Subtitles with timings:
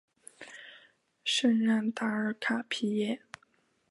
[1.23, 3.21] 圣让达尔卡皮耶。